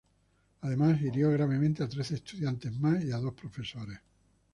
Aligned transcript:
Además, 0.61 0.99
hirió 0.99 1.29
gravemente 1.29 1.83
a 1.83 1.87
trece 1.87 2.15
estudiantes 2.15 2.73
más 2.79 3.05
y 3.05 3.11
a 3.11 3.17
dos 3.17 3.35
profesores. 3.35 3.99